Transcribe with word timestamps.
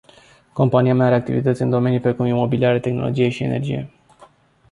Compania 0.53 0.95
mai 0.95 1.05
are 1.05 1.15
activități 1.15 1.61
în 1.61 1.69
domenii 1.69 1.99
precum 1.99 2.25
imobiliare, 2.25 2.79
tehnologie 2.79 3.29
și 3.29 3.43
energie. 3.43 3.89